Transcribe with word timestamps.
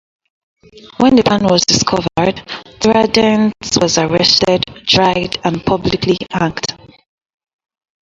When 0.97 1.15
the 1.15 1.21
plan 1.21 1.43
was 1.43 1.63
discovered, 1.63 2.41
Tiradentes 2.79 3.79
was 3.79 3.99
arrested, 3.99 4.63
tried 4.87 5.37
and 5.45 5.63
publicly 5.63 6.17
hanged. 6.31 6.63